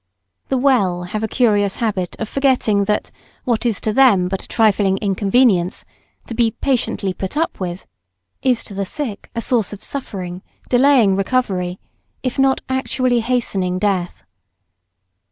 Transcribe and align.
The 0.49 0.57
well 0.57 1.03
have 1.03 1.21
a 1.21 1.27
curious 1.27 1.75
habit 1.75 2.15
of 2.17 2.27
forgetting 2.27 2.85
that 2.85 3.11
what 3.43 3.67
is 3.67 3.79
to 3.81 3.93
them 3.93 4.29
but 4.29 4.43
a 4.43 4.47
trifling 4.47 4.97
inconvenience, 4.97 5.85
to 6.25 6.33
be 6.33 6.49
patiently 6.49 7.13
"put 7.13 7.37
up" 7.37 7.59
with, 7.59 7.85
is 8.41 8.63
to 8.63 8.73
the 8.73 8.83
sick 8.83 9.29
a 9.35 9.41
source 9.41 9.73
of 9.73 9.83
suffering, 9.83 10.41
delaying 10.69 11.15
recovery, 11.15 11.79
if 12.23 12.39
not 12.39 12.61
actually 12.67 13.19
hastening 13.19 13.77
death. 13.77 14.23